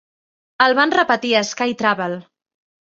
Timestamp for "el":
0.67-0.75